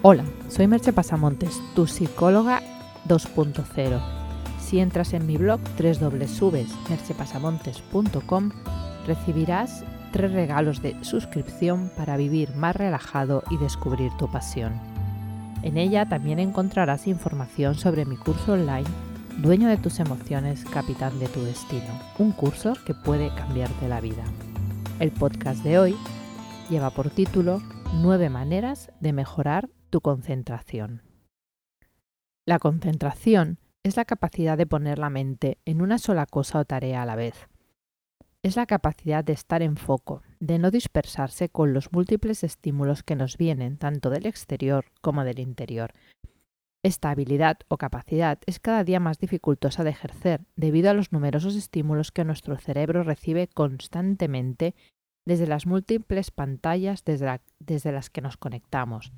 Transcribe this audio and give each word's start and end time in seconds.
Hola, 0.00 0.22
soy 0.48 0.68
Merche 0.68 0.92
Pasamontes, 0.92 1.60
tu 1.74 1.88
psicóloga 1.88 2.62
2.0. 3.08 4.00
Si 4.60 4.78
entras 4.78 5.12
en 5.12 5.26
mi 5.26 5.36
blog 5.36 5.58
www.merchepasamontes.com 5.76 8.50
recibirás 9.08 9.82
tres 10.12 10.30
regalos 10.30 10.82
de 10.82 10.94
suscripción 11.02 11.90
para 11.96 12.16
vivir 12.16 12.54
más 12.54 12.76
relajado 12.76 13.42
y 13.50 13.56
descubrir 13.56 14.12
tu 14.18 14.30
pasión. 14.30 14.74
En 15.62 15.76
ella 15.76 16.08
también 16.08 16.38
encontrarás 16.38 17.08
información 17.08 17.74
sobre 17.74 18.04
mi 18.04 18.16
curso 18.16 18.52
online 18.52 18.86
Dueño 19.38 19.68
de 19.68 19.78
tus 19.78 19.98
emociones, 19.98 20.64
capitán 20.64 21.18
de 21.18 21.26
tu 21.26 21.42
destino, 21.42 21.98
un 22.18 22.30
curso 22.30 22.74
que 22.86 22.94
puede 22.94 23.34
cambiarte 23.34 23.88
la 23.88 24.00
vida. 24.00 24.22
El 25.00 25.10
podcast 25.10 25.64
de 25.64 25.80
hoy 25.80 25.96
lleva 26.70 26.90
por 26.90 27.10
título 27.10 27.60
Nueve 27.94 28.30
maneras 28.30 28.92
de 29.00 29.12
mejorar 29.12 29.68
tu 29.88 30.00
concentración. 30.00 31.02
La 32.46 32.58
concentración 32.58 33.58
es 33.82 33.96
la 33.96 34.04
capacidad 34.04 34.56
de 34.56 34.66
poner 34.66 34.98
la 34.98 35.10
mente 35.10 35.58
en 35.64 35.82
una 35.82 35.98
sola 35.98 36.26
cosa 36.26 36.60
o 36.60 36.64
tarea 36.64 37.02
a 37.02 37.06
la 37.06 37.16
vez. 37.16 37.48
Es 38.42 38.56
la 38.56 38.66
capacidad 38.66 39.24
de 39.24 39.32
estar 39.32 39.62
en 39.62 39.76
foco, 39.76 40.22
de 40.40 40.58
no 40.58 40.70
dispersarse 40.70 41.48
con 41.48 41.72
los 41.72 41.92
múltiples 41.92 42.44
estímulos 42.44 43.02
que 43.02 43.16
nos 43.16 43.36
vienen 43.36 43.76
tanto 43.76 44.10
del 44.10 44.26
exterior 44.26 44.86
como 45.00 45.24
del 45.24 45.40
interior. 45.40 45.92
Esta 46.84 47.10
habilidad 47.10 47.58
o 47.66 47.76
capacidad 47.76 48.38
es 48.46 48.60
cada 48.60 48.84
día 48.84 49.00
más 49.00 49.18
dificultosa 49.18 49.82
de 49.82 49.90
ejercer 49.90 50.42
debido 50.54 50.90
a 50.90 50.94
los 50.94 51.12
numerosos 51.12 51.56
estímulos 51.56 52.12
que 52.12 52.24
nuestro 52.24 52.56
cerebro 52.56 53.02
recibe 53.02 53.48
constantemente 53.48 54.74
desde 55.26 55.46
las 55.46 55.66
múltiples 55.66 56.30
pantallas 56.30 57.04
desde, 57.04 57.40
desde 57.58 57.92
las 57.92 58.08
que 58.08 58.22
nos 58.22 58.36
conectamos, 58.36 59.12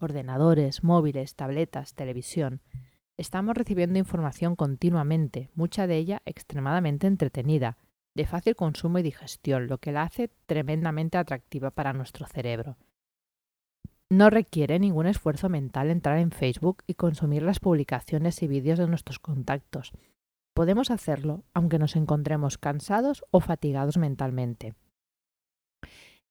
ordenadores, 0.00 0.84
móviles, 0.84 1.34
tabletas, 1.34 1.94
televisión. 1.94 2.60
Estamos 3.16 3.56
recibiendo 3.56 3.98
información 3.98 4.56
continuamente, 4.56 5.50
mucha 5.54 5.86
de 5.86 5.96
ella 5.96 6.22
extremadamente 6.24 7.06
entretenida, 7.06 7.78
de 8.14 8.26
fácil 8.26 8.56
consumo 8.56 8.98
y 8.98 9.02
digestión, 9.02 9.66
lo 9.66 9.78
que 9.78 9.92
la 9.92 10.02
hace 10.02 10.30
tremendamente 10.46 11.18
atractiva 11.18 11.70
para 11.70 11.92
nuestro 11.92 12.26
cerebro. 12.26 12.76
No 14.10 14.30
requiere 14.30 14.78
ningún 14.78 15.06
esfuerzo 15.06 15.48
mental 15.48 15.90
entrar 15.90 16.18
en 16.18 16.30
Facebook 16.30 16.82
y 16.86 16.94
consumir 16.94 17.42
las 17.42 17.58
publicaciones 17.58 18.42
y 18.42 18.48
vídeos 18.48 18.78
de 18.78 18.86
nuestros 18.86 19.18
contactos. 19.18 19.92
Podemos 20.54 20.90
hacerlo 20.90 21.42
aunque 21.52 21.78
nos 21.78 21.96
encontremos 21.96 22.58
cansados 22.58 23.24
o 23.30 23.40
fatigados 23.40 23.96
mentalmente. 23.96 24.74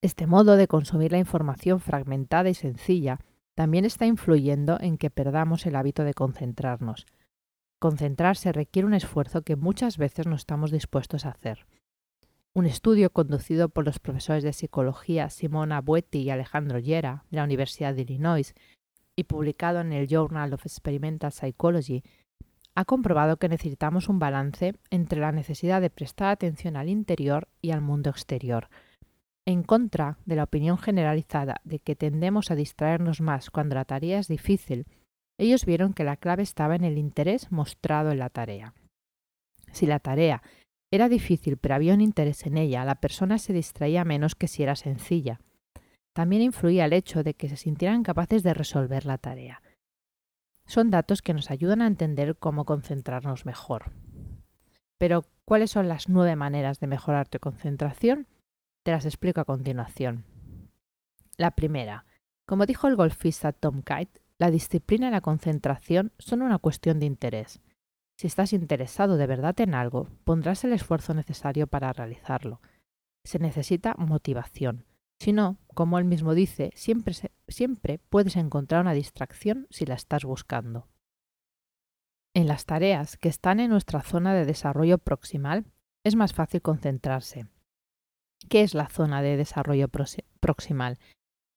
Este 0.00 0.26
modo 0.26 0.56
de 0.56 0.68
consumir 0.68 1.12
la 1.12 1.18
información 1.18 1.80
fragmentada 1.80 2.48
y 2.48 2.54
sencilla 2.54 3.20
también 3.54 3.84
está 3.84 4.06
influyendo 4.06 4.78
en 4.80 4.98
que 4.98 5.10
perdamos 5.10 5.66
el 5.66 5.76
hábito 5.76 6.04
de 6.04 6.14
concentrarnos. 6.14 7.06
Concentrarse 7.78 8.52
requiere 8.52 8.86
un 8.86 8.94
esfuerzo 8.94 9.42
que 9.42 9.56
muchas 9.56 9.98
veces 9.98 10.26
no 10.26 10.36
estamos 10.36 10.70
dispuestos 10.70 11.26
a 11.26 11.30
hacer. 11.30 11.66
Un 12.52 12.66
estudio 12.66 13.10
conducido 13.10 13.68
por 13.68 13.84
los 13.84 13.98
profesores 13.98 14.42
de 14.42 14.52
psicología 14.52 15.28
Simona 15.28 15.80
Buetti 15.80 16.20
y 16.20 16.30
Alejandro 16.30 16.78
Llera 16.78 17.24
de 17.30 17.36
la 17.38 17.44
Universidad 17.44 17.94
de 17.94 18.02
Illinois 18.02 18.54
y 19.16 19.24
publicado 19.24 19.80
en 19.80 19.92
el 19.92 20.08
Journal 20.08 20.52
of 20.52 20.66
Experimental 20.66 21.32
Psychology 21.32 22.02
ha 22.76 22.84
comprobado 22.84 23.36
que 23.36 23.48
necesitamos 23.48 24.08
un 24.08 24.18
balance 24.18 24.74
entre 24.90 25.20
la 25.20 25.30
necesidad 25.30 25.80
de 25.80 25.90
prestar 25.90 26.30
atención 26.30 26.76
al 26.76 26.88
interior 26.88 27.48
y 27.60 27.70
al 27.70 27.80
mundo 27.80 28.10
exterior 28.10 28.68
en 29.46 29.62
contra 29.62 30.18
de 30.24 30.36
la 30.36 30.44
opinión 30.44 30.78
generalizada 30.78 31.60
de 31.64 31.78
que 31.78 31.96
tendemos 31.96 32.50
a 32.50 32.54
distraernos 32.54 33.20
más 33.20 33.50
cuando 33.50 33.74
la 33.74 33.84
tarea 33.84 34.18
es 34.18 34.28
difícil, 34.28 34.86
ellos 35.38 35.66
vieron 35.66 35.92
que 35.92 36.04
la 36.04 36.16
clave 36.16 36.42
estaba 36.42 36.76
en 36.76 36.84
el 36.84 36.96
interés 36.96 37.50
mostrado 37.50 38.10
en 38.10 38.18
la 38.18 38.30
tarea. 38.30 38.74
Si 39.72 39.86
la 39.86 39.98
tarea 39.98 40.42
era 40.90 41.08
difícil 41.08 41.56
pero 41.56 41.74
había 41.74 41.94
un 41.94 42.00
interés 42.00 42.46
en 42.46 42.56
ella, 42.56 42.84
la 42.84 42.94
persona 42.96 43.38
se 43.38 43.52
distraía 43.52 44.04
menos 44.04 44.34
que 44.34 44.48
si 44.48 44.62
era 44.62 44.76
sencilla. 44.76 45.40
También 46.14 46.42
influía 46.42 46.84
el 46.84 46.92
hecho 46.92 47.24
de 47.24 47.34
que 47.34 47.48
se 47.48 47.56
sintieran 47.56 48.04
capaces 48.04 48.42
de 48.44 48.54
resolver 48.54 49.04
la 49.04 49.18
tarea. 49.18 49.62
Son 50.66 50.90
datos 50.90 51.20
que 51.20 51.34
nos 51.34 51.50
ayudan 51.50 51.82
a 51.82 51.86
entender 51.86 52.36
cómo 52.36 52.64
concentrarnos 52.64 53.44
mejor. 53.44 53.92
Pero, 54.96 55.26
¿cuáles 55.44 55.72
son 55.72 55.88
las 55.88 56.08
nueve 56.08 56.36
maneras 56.36 56.78
de 56.80 56.86
mejorar 56.86 57.28
tu 57.28 57.38
concentración? 57.40 58.28
Te 58.84 58.92
las 58.92 59.06
explico 59.06 59.40
a 59.40 59.46
continuación. 59.46 60.26
La 61.38 61.52
primera. 61.52 62.04
Como 62.46 62.66
dijo 62.66 62.86
el 62.86 62.96
golfista 62.96 63.52
Tom 63.52 63.82
Kite, 63.82 64.20
la 64.36 64.50
disciplina 64.50 65.08
y 65.08 65.10
la 65.10 65.22
concentración 65.22 66.12
son 66.18 66.42
una 66.42 66.58
cuestión 66.58 67.00
de 67.00 67.06
interés. 67.06 67.62
Si 68.18 68.26
estás 68.26 68.52
interesado 68.52 69.16
de 69.16 69.26
verdad 69.26 69.58
en 69.60 69.74
algo, 69.74 70.08
pondrás 70.24 70.64
el 70.64 70.74
esfuerzo 70.74 71.14
necesario 71.14 71.66
para 71.66 71.94
realizarlo. 71.94 72.60
Se 73.24 73.38
necesita 73.38 73.94
motivación. 73.96 74.84
Si 75.18 75.32
no, 75.32 75.56
como 75.68 75.98
él 75.98 76.04
mismo 76.04 76.34
dice, 76.34 76.70
siempre, 76.74 77.14
siempre 77.48 78.00
puedes 78.10 78.36
encontrar 78.36 78.82
una 78.82 78.92
distracción 78.92 79.66
si 79.70 79.86
la 79.86 79.94
estás 79.94 80.26
buscando. 80.26 80.88
En 82.34 82.46
las 82.46 82.66
tareas 82.66 83.16
que 83.16 83.30
están 83.30 83.60
en 83.60 83.70
nuestra 83.70 84.02
zona 84.02 84.34
de 84.34 84.44
desarrollo 84.44 84.98
proximal, 84.98 85.64
es 86.04 86.16
más 86.16 86.34
fácil 86.34 86.60
concentrarse, 86.60 87.46
¿Qué 88.48 88.62
es 88.62 88.74
la 88.74 88.88
zona 88.88 89.22
de 89.22 89.36
desarrollo 89.36 89.88
proximal? 90.40 90.98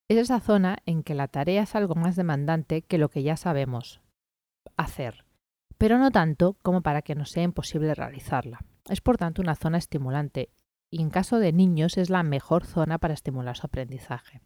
Es 0.10 0.18
esa 0.18 0.40
zona 0.40 0.78
en 0.86 1.04
que 1.04 1.16
la 1.16 1.28
tarea 1.28 1.64
es 1.64 1.76
algo 1.76 1.96
más 1.96 2.16
demandante 2.16 2.82
que 2.82 2.98
lo 2.98 3.10
que 3.10 3.24
ya 3.24 3.36
sabemos 3.36 4.02
hacer, 4.78 5.26
pero 5.78 5.98
no 5.98 6.12
tanto 6.12 6.54
como 6.62 6.82
para 6.82 7.02
que 7.02 7.16
nos 7.16 7.32
sea 7.32 7.44
imposible 7.44 7.94
realizarla. 7.94 8.60
Es 8.90 9.02
por 9.02 9.18
tanto 9.18 9.42
una 9.42 9.56
zona 9.56 9.78
estimulante 9.78 10.50
y 10.90 11.02
en 11.02 11.10
caso 11.10 11.40
de 11.40 11.52
niños 11.52 11.98
es 11.98 12.10
la 12.10 12.24
mejor 12.24 12.66
zona 12.66 12.98
para 12.98 13.14
estimular 13.14 13.58
su 13.58 13.66
aprendizaje. 13.66 14.42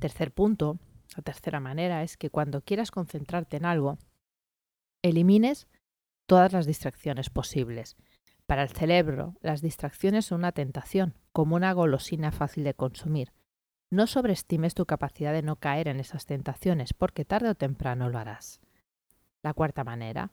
Tercer 0.00 0.32
punto, 0.32 0.78
la 1.16 1.22
tercera 1.22 1.60
manera 1.60 2.02
es 2.02 2.16
que 2.16 2.30
cuando 2.30 2.62
quieras 2.62 2.90
concentrarte 2.90 3.56
en 3.56 3.64
algo, 3.64 3.98
elimines 5.02 5.68
todas 6.26 6.52
las 6.52 6.66
distracciones 6.66 7.30
posibles. 7.30 7.96
Para 8.46 8.62
el 8.62 8.68
cerebro, 8.68 9.34
las 9.40 9.60
distracciones 9.60 10.26
son 10.26 10.40
una 10.40 10.52
tentación, 10.52 11.14
como 11.32 11.56
una 11.56 11.72
golosina 11.72 12.30
fácil 12.30 12.64
de 12.64 12.74
consumir. 12.74 13.32
No 13.90 14.06
sobreestimes 14.06 14.74
tu 14.74 14.86
capacidad 14.86 15.32
de 15.32 15.42
no 15.42 15.56
caer 15.56 15.88
en 15.88 16.00
esas 16.00 16.26
tentaciones, 16.26 16.92
porque 16.92 17.24
tarde 17.24 17.50
o 17.50 17.54
temprano 17.54 18.08
lo 18.08 18.18
harás. 18.18 18.60
La 19.42 19.52
cuarta 19.52 19.84
manera, 19.84 20.30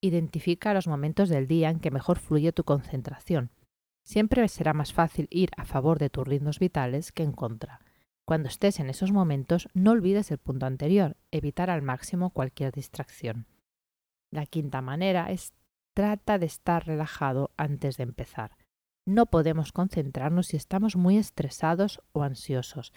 identifica 0.00 0.74
los 0.74 0.86
momentos 0.86 1.28
del 1.28 1.46
día 1.46 1.70
en 1.70 1.80
que 1.80 1.90
mejor 1.90 2.18
fluye 2.18 2.52
tu 2.52 2.64
concentración. 2.64 3.50
Siempre 4.04 4.46
será 4.48 4.72
más 4.72 4.92
fácil 4.92 5.26
ir 5.30 5.50
a 5.56 5.64
favor 5.64 5.98
de 5.98 6.10
tus 6.10 6.26
ritmos 6.26 6.60
vitales 6.60 7.10
que 7.10 7.24
en 7.24 7.32
contra. 7.32 7.80
Cuando 8.24 8.48
estés 8.48 8.80
en 8.80 8.90
esos 8.90 9.12
momentos, 9.12 9.68
no 9.74 9.92
olvides 9.92 10.30
el 10.30 10.38
punto 10.38 10.66
anterior, 10.66 11.16
evitar 11.30 11.70
al 11.70 11.82
máximo 11.82 12.30
cualquier 12.30 12.72
distracción. 12.72 13.46
La 14.30 14.46
quinta 14.46 14.82
manera 14.82 15.30
es 15.30 15.52
Trata 15.96 16.38
de 16.38 16.44
estar 16.44 16.86
relajado 16.86 17.52
antes 17.56 17.96
de 17.96 18.02
empezar. 18.02 18.58
No 19.06 19.24
podemos 19.24 19.72
concentrarnos 19.72 20.48
si 20.48 20.58
estamos 20.58 20.94
muy 20.94 21.16
estresados 21.16 22.02
o 22.12 22.22
ansiosos. 22.22 22.92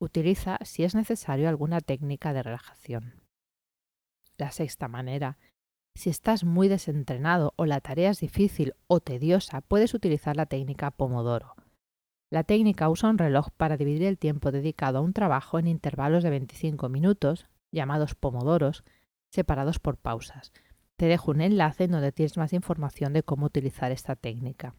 Utiliza, 0.00 0.58
si 0.62 0.84
es 0.84 0.94
necesario, 0.94 1.48
alguna 1.48 1.80
técnica 1.80 2.32
de 2.32 2.44
relajación. 2.44 3.24
La 4.36 4.52
sexta 4.52 4.86
manera. 4.86 5.36
Si 5.96 6.10
estás 6.10 6.44
muy 6.44 6.68
desentrenado 6.68 7.54
o 7.56 7.66
la 7.66 7.80
tarea 7.80 8.10
es 8.10 8.20
difícil 8.20 8.74
o 8.86 9.00
tediosa, 9.00 9.60
puedes 9.62 9.92
utilizar 9.92 10.36
la 10.36 10.46
técnica 10.46 10.92
Pomodoro. 10.92 11.56
La 12.30 12.44
técnica 12.44 12.88
usa 12.88 13.10
un 13.10 13.18
reloj 13.18 13.48
para 13.56 13.76
dividir 13.76 14.04
el 14.04 14.16
tiempo 14.16 14.52
dedicado 14.52 14.98
a 14.98 15.00
un 15.00 15.12
trabajo 15.12 15.58
en 15.58 15.66
intervalos 15.66 16.22
de 16.22 16.30
25 16.30 16.88
minutos, 16.88 17.48
llamados 17.72 18.14
pomodoros, 18.14 18.84
separados 19.32 19.80
por 19.80 19.96
pausas. 19.96 20.52
Te 20.98 21.06
dejo 21.06 21.30
un 21.30 21.40
enlace 21.40 21.84
en 21.84 21.92
donde 21.92 22.10
tienes 22.10 22.36
más 22.36 22.52
información 22.52 23.12
de 23.12 23.22
cómo 23.22 23.46
utilizar 23.46 23.92
esta 23.92 24.16
técnica. 24.16 24.74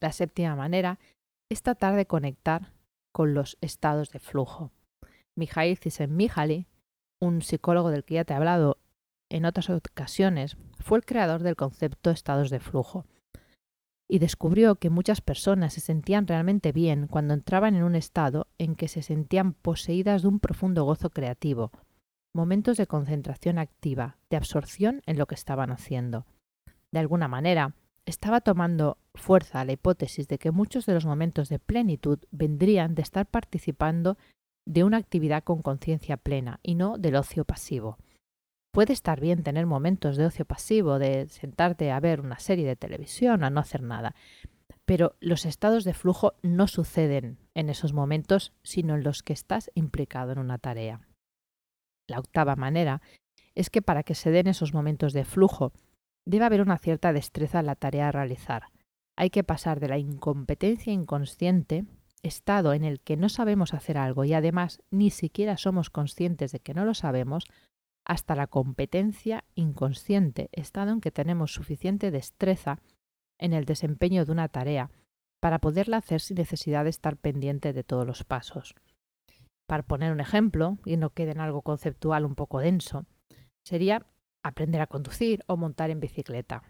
La 0.00 0.12
séptima 0.12 0.54
manera 0.54 1.00
es 1.50 1.62
tratar 1.62 1.96
de 1.96 2.06
conectar 2.06 2.72
con 3.12 3.34
los 3.34 3.58
estados 3.60 4.10
de 4.10 4.20
flujo. 4.20 4.70
Mijail 5.34 5.80
Csikszentmihalyi, 5.80 6.68
un 7.20 7.42
psicólogo 7.42 7.90
del 7.90 8.04
que 8.04 8.14
ya 8.14 8.24
te 8.24 8.34
he 8.34 8.36
hablado 8.36 8.78
en 9.30 9.46
otras 9.46 9.68
ocasiones, 9.68 10.56
fue 10.78 10.98
el 10.98 11.04
creador 11.04 11.42
del 11.42 11.56
concepto 11.56 12.10
estados 12.10 12.48
de 12.48 12.60
flujo 12.60 13.04
y 14.08 14.20
descubrió 14.20 14.76
que 14.76 14.90
muchas 14.90 15.20
personas 15.20 15.74
se 15.74 15.80
sentían 15.80 16.28
realmente 16.28 16.70
bien 16.70 17.08
cuando 17.08 17.34
entraban 17.34 17.74
en 17.74 17.82
un 17.82 17.96
estado 17.96 18.46
en 18.58 18.76
que 18.76 18.86
se 18.86 19.02
sentían 19.02 19.54
poseídas 19.54 20.22
de 20.22 20.28
un 20.28 20.38
profundo 20.38 20.84
gozo 20.84 21.10
creativo, 21.10 21.72
momentos 22.34 22.76
de 22.76 22.86
concentración 22.86 23.58
activa, 23.58 24.16
de 24.30 24.36
absorción 24.36 25.02
en 25.06 25.18
lo 25.18 25.26
que 25.26 25.34
estaban 25.34 25.70
haciendo. 25.70 26.26
De 26.92 26.98
alguna 26.98 27.28
manera, 27.28 27.74
estaba 28.06 28.40
tomando 28.40 28.98
fuerza 29.14 29.64
la 29.64 29.72
hipótesis 29.72 30.28
de 30.28 30.38
que 30.38 30.50
muchos 30.50 30.86
de 30.86 30.94
los 30.94 31.04
momentos 31.04 31.48
de 31.48 31.58
plenitud 31.58 32.18
vendrían 32.30 32.94
de 32.94 33.02
estar 33.02 33.26
participando 33.26 34.16
de 34.66 34.84
una 34.84 34.98
actividad 34.98 35.44
con 35.44 35.62
conciencia 35.62 36.16
plena 36.16 36.60
y 36.62 36.74
no 36.74 36.98
del 36.98 37.16
ocio 37.16 37.44
pasivo. 37.44 37.98
Puede 38.72 38.92
estar 38.92 39.20
bien 39.20 39.42
tener 39.42 39.66
momentos 39.66 40.16
de 40.16 40.26
ocio 40.26 40.44
pasivo, 40.44 40.98
de 40.98 41.28
sentarte 41.28 41.90
a 41.90 42.00
ver 42.00 42.20
una 42.20 42.38
serie 42.38 42.66
de 42.66 42.76
televisión, 42.76 43.42
a 43.42 43.50
no 43.50 43.60
hacer 43.60 43.82
nada, 43.82 44.14
pero 44.84 45.16
los 45.20 45.46
estados 45.46 45.84
de 45.84 45.94
flujo 45.94 46.34
no 46.42 46.68
suceden 46.68 47.38
en 47.54 47.70
esos 47.70 47.92
momentos, 47.92 48.52
sino 48.62 48.94
en 48.94 49.04
los 49.04 49.22
que 49.22 49.32
estás 49.32 49.70
implicado 49.74 50.32
en 50.32 50.38
una 50.38 50.58
tarea. 50.58 51.07
La 52.08 52.18
octava 52.18 52.56
manera 52.56 53.00
es 53.54 53.70
que 53.70 53.82
para 53.82 54.02
que 54.02 54.14
se 54.14 54.30
den 54.30 54.48
esos 54.48 54.74
momentos 54.74 55.12
de 55.12 55.24
flujo, 55.24 55.72
debe 56.24 56.44
haber 56.44 56.60
una 56.60 56.78
cierta 56.78 57.12
destreza 57.12 57.60
en 57.60 57.66
la 57.66 57.76
tarea 57.76 58.08
a 58.08 58.12
realizar. 58.12 58.64
Hay 59.16 59.30
que 59.30 59.44
pasar 59.44 59.78
de 59.78 59.88
la 59.88 59.98
incompetencia 59.98 60.92
inconsciente, 60.92 61.84
estado 62.22 62.72
en 62.72 62.84
el 62.84 63.00
que 63.00 63.16
no 63.16 63.28
sabemos 63.28 63.74
hacer 63.74 63.98
algo 63.98 64.24
y 64.24 64.32
además 64.32 64.82
ni 64.90 65.10
siquiera 65.10 65.56
somos 65.56 65.90
conscientes 65.90 66.52
de 66.52 66.60
que 66.60 66.74
no 66.74 66.84
lo 66.84 66.94
sabemos, 66.94 67.44
hasta 68.04 68.34
la 68.34 68.46
competencia 68.46 69.44
inconsciente, 69.54 70.48
estado 70.52 70.92
en 70.92 71.00
que 71.00 71.10
tenemos 71.10 71.52
suficiente 71.52 72.10
destreza 72.10 72.78
en 73.38 73.52
el 73.52 73.66
desempeño 73.66 74.24
de 74.24 74.32
una 74.32 74.48
tarea 74.48 74.90
para 75.40 75.58
poderla 75.58 75.98
hacer 75.98 76.20
sin 76.20 76.36
necesidad 76.36 76.84
de 76.84 76.90
estar 76.90 77.16
pendiente 77.16 77.72
de 77.72 77.84
todos 77.84 78.06
los 78.06 78.24
pasos. 78.24 78.74
Para 79.68 79.82
poner 79.82 80.12
un 80.12 80.20
ejemplo, 80.20 80.78
y 80.86 80.96
no 80.96 81.10
quede 81.10 81.32
en 81.32 81.40
algo 81.40 81.60
conceptual 81.60 82.24
un 82.24 82.34
poco 82.34 82.58
denso, 82.58 83.04
sería 83.66 84.06
aprender 84.42 84.80
a 84.80 84.86
conducir 84.86 85.44
o 85.46 85.58
montar 85.58 85.90
en 85.90 86.00
bicicleta. 86.00 86.62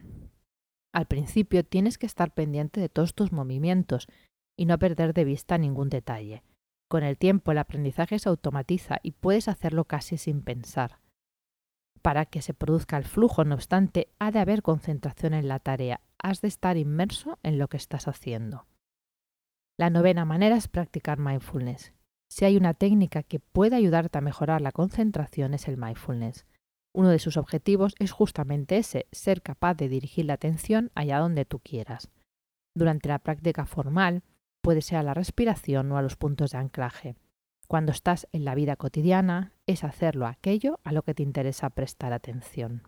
Al 0.92 1.06
principio 1.06 1.64
tienes 1.64 1.96
que 1.96 2.06
estar 2.06 2.34
pendiente 2.34 2.80
de 2.80 2.88
todos 2.88 3.14
tus 3.14 3.30
movimientos 3.30 4.08
y 4.56 4.66
no 4.66 4.80
perder 4.80 5.14
de 5.14 5.24
vista 5.24 5.58
ningún 5.58 5.90
detalle. 5.90 6.42
Con 6.88 7.04
el 7.04 7.16
tiempo 7.18 7.52
el 7.52 7.58
aprendizaje 7.58 8.18
se 8.18 8.30
automatiza 8.30 8.98
y 9.04 9.12
puedes 9.12 9.46
hacerlo 9.46 9.84
casi 9.84 10.16
sin 10.16 10.42
pensar. 10.42 10.98
Para 12.02 12.26
que 12.26 12.42
se 12.42 12.52
produzca 12.52 12.96
el 12.96 13.04
flujo, 13.04 13.44
no 13.44 13.54
obstante, 13.54 14.08
ha 14.18 14.32
de 14.32 14.40
haber 14.40 14.62
concentración 14.62 15.34
en 15.34 15.46
la 15.46 15.60
tarea, 15.60 16.00
has 16.18 16.40
de 16.40 16.48
estar 16.48 16.76
inmerso 16.76 17.38
en 17.44 17.58
lo 17.58 17.68
que 17.68 17.76
estás 17.76 18.08
haciendo. 18.08 18.66
La 19.78 19.88
novena 19.88 20.24
manera 20.24 20.56
es 20.56 20.66
practicar 20.66 21.20
mindfulness. 21.20 21.92
Si 22.30 22.44
hay 22.44 22.56
una 22.56 22.74
técnica 22.74 23.22
que 23.22 23.40
puede 23.40 23.76
ayudarte 23.76 24.18
a 24.18 24.22
mejorar 24.22 24.60
la 24.60 24.72
concentración 24.72 25.54
es 25.54 25.66
el 25.66 25.76
mindfulness. 25.76 26.46
Uno 26.94 27.08
de 27.08 27.18
sus 27.18 27.36
objetivos 27.36 27.94
es 27.98 28.12
justamente 28.12 28.76
ese, 28.76 29.06
ser 29.12 29.42
capaz 29.42 29.74
de 29.74 29.88
dirigir 29.88 30.26
la 30.26 30.34
atención 30.34 30.90
allá 30.94 31.18
donde 31.18 31.44
tú 31.44 31.60
quieras. 31.60 32.10
Durante 32.74 33.08
la 33.08 33.18
práctica 33.18 33.66
formal, 33.66 34.22
puede 34.62 34.82
ser 34.82 34.98
a 34.98 35.02
la 35.02 35.14
respiración 35.14 35.90
o 35.92 35.96
a 35.96 36.02
los 36.02 36.16
puntos 36.16 36.50
de 36.50 36.58
anclaje. 36.58 37.16
Cuando 37.66 37.92
estás 37.92 38.26
en 38.32 38.44
la 38.44 38.54
vida 38.54 38.76
cotidiana, 38.76 39.52
es 39.66 39.84
hacerlo 39.84 40.26
aquello 40.26 40.80
a 40.84 40.92
lo 40.92 41.02
que 41.02 41.14
te 41.14 41.22
interesa 41.22 41.70
prestar 41.70 42.12
atención. 42.12 42.82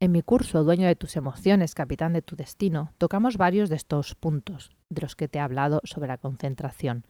En 0.00 0.12
mi 0.12 0.22
curso 0.22 0.62
Dueño 0.62 0.86
de 0.86 0.94
tus 0.94 1.16
emociones, 1.16 1.74
capitán 1.74 2.12
de 2.12 2.22
tu 2.22 2.36
destino, 2.36 2.92
tocamos 2.98 3.36
varios 3.36 3.68
de 3.68 3.74
estos 3.74 4.14
puntos 4.14 4.70
de 4.88 5.02
los 5.02 5.16
que 5.16 5.26
te 5.26 5.38
he 5.38 5.40
hablado 5.40 5.80
sobre 5.82 6.06
la 6.06 6.18
concentración. 6.18 7.04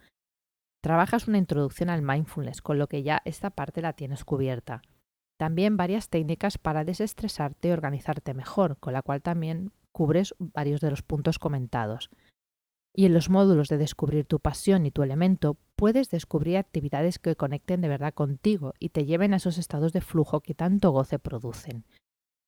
Trabajas 0.82 1.28
una 1.28 1.38
introducción 1.38 1.90
al 1.90 2.02
mindfulness, 2.02 2.62
con 2.62 2.78
lo 2.78 2.86
que 2.86 3.02
ya 3.02 3.22
esta 3.24 3.50
parte 3.50 3.82
la 3.82 3.94
tienes 3.94 4.24
cubierta. 4.24 4.82
También 5.36 5.76
varias 5.76 6.08
técnicas 6.08 6.58
para 6.58 6.84
desestresarte 6.84 7.68
y 7.68 7.70
organizarte 7.72 8.34
mejor, 8.34 8.78
con 8.78 8.92
la 8.92 9.02
cual 9.02 9.22
también 9.22 9.72
cubres 9.92 10.34
varios 10.38 10.80
de 10.80 10.90
los 10.90 11.02
puntos 11.02 11.38
comentados. 11.38 12.10
Y 12.94 13.06
en 13.06 13.14
los 13.14 13.30
módulos 13.30 13.68
de 13.68 13.78
descubrir 13.78 14.24
tu 14.24 14.40
pasión 14.40 14.86
y 14.86 14.90
tu 14.90 15.02
elemento 15.02 15.56
puedes 15.76 16.10
descubrir 16.10 16.56
actividades 16.56 17.18
que 17.18 17.36
conecten 17.36 17.80
de 17.80 17.88
verdad 17.88 18.14
contigo 18.14 18.74
y 18.78 18.88
te 18.88 19.04
lleven 19.04 19.34
a 19.34 19.36
esos 19.36 19.58
estados 19.58 19.92
de 19.92 20.00
flujo 20.00 20.40
que 20.40 20.54
tanto 20.54 20.90
goce 20.90 21.18
producen 21.18 21.84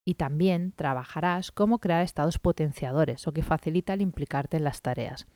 y 0.04 0.14
también 0.14 0.72
trabajarás 0.72 1.52
cómo 1.52 1.78
crear 1.78 2.02
estados 2.02 2.38
potenciadores 2.38 3.26
o 3.28 3.32
que 3.32 3.42
facilita 3.42 3.94
el 3.94 4.02
implicarte 4.02 4.56
en 4.56 4.64
las 4.64 4.82
tareas. 4.82 5.26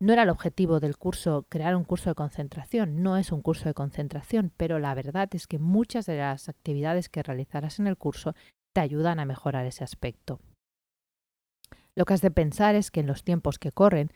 No 0.00 0.12
era 0.12 0.24
el 0.24 0.28
objetivo 0.28 0.78
del 0.78 0.98
curso 0.98 1.46
crear 1.48 1.74
un 1.74 1.84
curso 1.84 2.10
de 2.10 2.14
concentración, 2.14 3.02
no 3.02 3.16
es 3.16 3.32
un 3.32 3.40
curso 3.40 3.64
de 3.64 3.74
concentración, 3.74 4.52
pero 4.56 4.78
la 4.78 4.94
verdad 4.94 5.28
es 5.32 5.46
que 5.46 5.58
muchas 5.58 6.04
de 6.04 6.18
las 6.18 6.50
actividades 6.50 7.08
que 7.08 7.22
realizarás 7.22 7.78
en 7.78 7.86
el 7.86 7.96
curso 7.96 8.34
te 8.74 8.82
ayudan 8.82 9.20
a 9.20 9.24
mejorar 9.24 9.64
ese 9.64 9.84
aspecto. 9.84 10.38
Lo 11.94 12.04
que 12.04 12.12
has 12.12 12.20
de 12.20 12.30
pensar 12.30 12.74
es 12.74 12.90
que 12.90 13.00
en 13.00 13.06
los 13.06 13.24
tiempos 13.24 13.58
que 13.58 13.72
corren, 13.72 14.10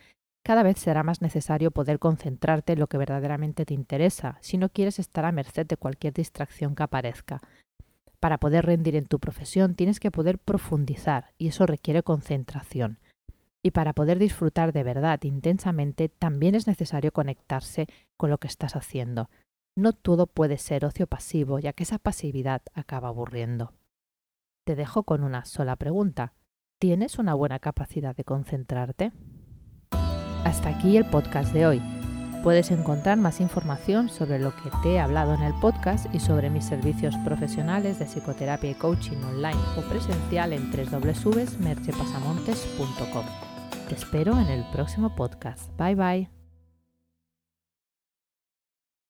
cada 0.44 0.62
vez 0.62 0.78
será 0.78 1.02
más 1.02 1.22
necesario 1.22 1.70
poder 1.70 1.98
concentrarte 1.98 2.74
en 2.74 2.80
lo 2.80 2.86
que 2.86 2.98
verdaderamente 2.98 3.64
te 3.64 3.72
interesa, 3.72 4.36
si 4.42 4.58
no 4.58 4.68
quieres 4.68 4.98
estar 4.98 5.24
a 5.24 5.32
merced 5.32 5.66
de 5.66 5.78
cualquier 5.78 6.12
distracción 6.12 6.74
que 6.74 6.82
aparezca. 6.82 7.40
Para 8.20 8.36
poder 8.36 8.66
rendir 8.66 8.96
en 8.96 9.06
tu 9.06 9.18
profesión 9.18 9.74
tienes 9.74 9.98
que 9.98 10.10
poder 10.10 10.38
profundizar 10.38 11.32
y 11.38 11.48
eso 11.48 11.64
requiere 11.64 12.02
concentración. 12.02 12.98
Y 13.62 13.72
para 13.72 13.92
poder 13.92 14.18
disfrutar 14.18 14.72
de 14.72 14.82
verdad 14.82 15.20
intensamente 15.22 16.08
también 16.08 16.54
es 16.54 16.66
necesario 16.66 17.12
conectarse 17.12 17.86
con 18.16 18.30
lo 18.30 18.38
que 18.38 18.48
estás 18.48 18.74
haciendo. 18.74 19.28
No 19.76 19.92
todo 19.92 20.26
puede 20.26 20.58
ser 20.58 20.84
ocio 20.84 21.06
pasivo, 21.06 21.58
ya 21.58 21.72
que 21.72 21.84
esa 21.84 21.98
pasividad 21.98 22.62
acaba 22.74 23.08
aburriendo. 23.08 23.72
Te 24.64 24.76
dejo 24.76 25.04
con 25.04 25.24
una 25.24 25.44
sola 25.44 25.76
pregunta. 25.76 26.34
¿Tienes 26.78 27.18
una 27.18 27.34
buena 27.34 27.58
capacidad 27.58 28.16
de 28.16 28.24
concentrarte? 28.24 29.12
Hasta 30.44 30.70
aquí 30.70 30.96
el 30.96 31.04
podcast 31.04 31.52
de 31.52 31.66
hoy. 31.66 31.82
Puedes 32.42 32.70
encontrar 32.70 33.18
más 33.18 33.40
información 33.40 34.08
sobre 34.08 34.38
lo 34.38 34.56
que 34.56 34.70
te 34.82 34.94
he 34.94 35.00
hablado 35.00 35.34
en 35.34 35.42
el 35.42 35.52
podcast 35.60 36.06
y 36.14 36.20
sobre 36.20 36.48
mis 36.48 36.64
servicios 36.64 37.14
profesionales 37.18 37.98
de 37.98 38.06
psicoterapia 38.06 38.70
y 38.70 38.74
coaching 38.74 39.18
online 39.18 39.60
o 39.76 39.82
presencial 39.82 40.54
en 40.54 40.70
www.merchepasamontes.com. 40.70 43.49
Te 43.90 43.96
espero 43.96 44.38
en 44.38 44.46
el 44.46 44.64
próximo 44.70 45.16
podcast. 45.16 45.76
Bye 45.76 45.96
bye. 45.96 46.39